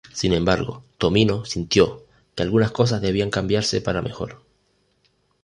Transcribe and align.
Sin 0.13 0.33
embargo, 0.33 0.83
Tomino 0.97 1.45
sintió 1.45 2.03
que 2.33 2.41
algunas 2.41 2.71
cosas 2.71 3.01
debían 3.01 3.27
de 3.27 3.33
cambiarse 3.33 3.81
para 3.81 4.01
mejor. 4.01 4.41